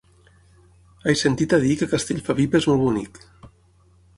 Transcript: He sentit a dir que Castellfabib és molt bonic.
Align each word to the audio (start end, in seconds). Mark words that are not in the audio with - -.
He 1.05 1.13
sentit 1.21 1.53
a 1.57 1.59
dir 1.65 1.75
que 1.81 1.91
Castellfabib 1.91 2.59
és 2.61 2.69
molt 2.71 2.85
bonic. 2.87 3.21